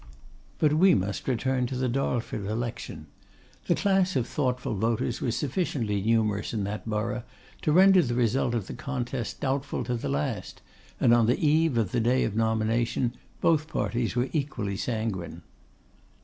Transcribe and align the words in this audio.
But 0.57 0.73
we 0.73 0.95
must 0.95 1.27
return 1.27 1.67
to 1.67 1.75
the 1.75 1.87
Darlford 1.87 2.47
election. 2.47 3.05
The 3.67 3.75
class 3.75 4.15
of 4.15 4.25
thoughtful 4.25 4.73
voters 4.73 5.21
was 5.21 5.35
sufficiently 5.37 6.01
numerous 6.01 6.55
in 6.55 6.63
that 6.63 6.89
borough 6.89 7.21
to 7.61 7.71
render 7.71 8.01
the 8.01 8.15
result 8.15 8.55
of 8.55 8.65
the 8.65 8.73
contest 8.73 9.41
doubtful 9.41 9.83
to 9.83 9.93
the 9.95 10.09
last; 10.09 10.63
and 10.99 11.13
on 11.13 11.27
the 11.27 11.37
eve 11.39 11.77
of 11.77 11.91
the 11.91 11.99
day 12.01 12.23
of 12.23 12.35
nomination 12.35 13.13
both 13.41 13.67
parties 13.67 14.15
were 14.15 14.29
equally 14.33 14.75
sanguine. 14.75 15.43